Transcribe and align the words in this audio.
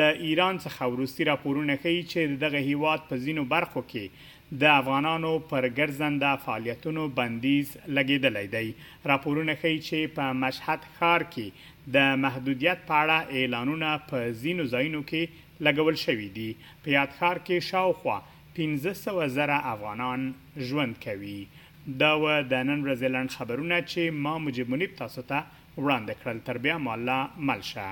ل 0.00 0.20
ایران 0.26 0.60
څخه 0.66 0.90
ورستی 0.96 1.30
راپورونه 1.32 1.78
کوي 1.86 2.02
چې 2.10 2.42
دغه 2.44 2.64
هیواد 2.72 3.08
په 3.12 3.24
زینو 3.28 3.46
برخو 3.56 3.86
کې 3.94 4.32
د 4.60 4.62
افغانانو 4.80 5.32
پر 5.50 5.62
ګرځنده 5.78 6.30
فعالیتونو 6.44 7.02
بندیز 7.18 7.68
لګیدلی 7.96 8.46
دی 8.54 8.68
راپورونه 9.10 9.52
ښیي 9.60 9.78
چې 9.86 9.98
په 10.16 10.24
مشهد 10.42 10.80
ښار 10.96 11.22
کې 11.32 11.48
د 11.94 11.96
محدودیت 12.24 12.78
په 12.88 12.94
اړه 13.02 13.18
اعلانونه 13.38 13.88
په 14.10 14.18
ځینو 14.42 14.64
ځایونو 14.72 15.00
کې 15.10 15.22
لګول 15.66 15.96
شوي 16.04 16.28
دي 16.36 16.50
په 16.82 16.88
یاد 16.96 17.10
ښار 17.18 17.36
کې 17.46 17.66
شاوخوا 17.70 18.18
1500 18.58 19.28
زره 19.36 19.56
افغانان 19.74 20.20
ژوند 20.68 20.94
کوي 21.06 21.40
دا 22.00 22.12
و 22.22 22.24
د 22.50 22.54
نن 22.68 22.78
ورځې 22.84 23.08
لن 23.16 23.26
خبرونه 23.36 23.76
چې 23.90 24.02
ما 24.24 24.34
مجبونی 24.46 24.86
تاسو 25.00 25.22
ته 25.30 25.38
وړاندې 25.82 26.12
کړل 26.22 26.38
تر 26.48 26.56
بیا 26.64 26.76
مالا 26.86 27.20
ملشه 27.48 27.88